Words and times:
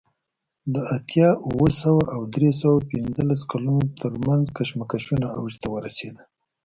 د 0.73 0.75
اتیا 0.97 1.29
اوه 1.49 1.67
سوه 1.81 2.03
او 2.15 2.21
درې 2.35 2.49
سوه 2.61 2.77
پنځلس 2.91 3.41
کلونو 3.51 3.81
ترمنځ 4.01 4.43
کشمکشونه 4.57 5.27
اوج 5.37 5.53
ته 5.61 5.67
ورسېدل 5.73 6.25